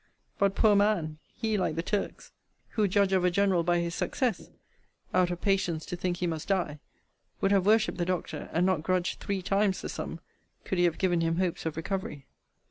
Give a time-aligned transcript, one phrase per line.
[0.39, 1.19] But, poor man!
[1.31, 2.31] he, like the Turks,
[2.69, 4.49] who judge of a general by his success,
[5.13, 6.79] (out of patience to think he must die,)
[7.39, 10.19] would have worshipped the doctor, and not grudged thee times the sum,
[10.65, 12.25] could he have given him hopes of recovery.